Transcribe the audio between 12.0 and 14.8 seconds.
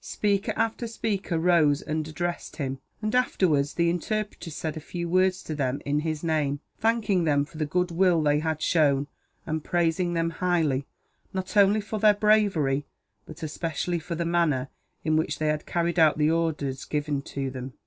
bravery, but especially for the manner